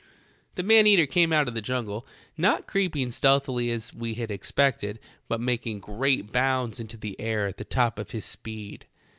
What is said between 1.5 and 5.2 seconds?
the jungle, not creeping stealthily as we had expected,